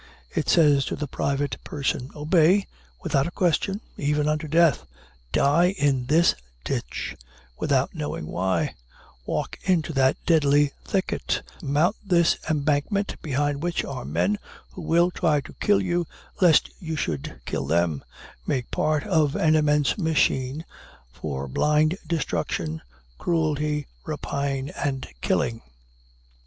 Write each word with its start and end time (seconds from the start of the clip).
It 0.33 0.49
says 0.49 0.83
to 0.85 0.95
the 0.95 1.05
private 1.05 1.63
person: 1.63 2.09
"Obey 2.15 2.65
without 3.03 3.27
a 3.27 3.37
question, 3.37 3.81
even 3.97 4.27
unto 4.27 4.47
death; 4.47 4.87
die 5.31 5.75
in 5.77 6.07
this 6.07 6.33
ditch, 6.65 7.15
without 7.59 7.93
knowing 7.93 8.25
why; 8.25 8.73
walk 9.27 9.59
into 9.61 9.93
that 9.93 10.17
deadly 10.25 10.71
thicket; 10.83 11.43
mount 11.61 11.97
this 12.03 12.39
embankment, 12.49 13.21
behind 13.21 13.61
which 13.61 13.85
are 13.85 14.03
men 14.03 14.39
who 14.71 14.81
will 14.81 15.11
try 15.11 15.39
to 15.39 15.53
kill 15.59 15.83
you, 15.83 16.07
lest 16.41 16.71
you 16.79 16.95
should 16.95 17.39
kill 17.45 17.67
them; 17.67 18.03
make 18.47 18.71
part 18.71 19.03
of 19.03 19.35
an 19.35 19.53
immense 19.55 19.99
machine 19.99 20.65
for 21.13 21.47
blind 21.47 21.95
destruction, 22.07 22.81
cruelty, 23.19 23.85
rapine, 24.07 24.69
and 24.83 25.07
killing." 25.21 25.61